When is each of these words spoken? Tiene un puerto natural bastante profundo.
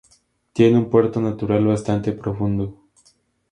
Tiene 0.51 0.79
un 0.79 0.89
puerto 0.89 1.21
natural 1.21 1.63
bastante 1.63 2.11
profundo. 2.11 2.75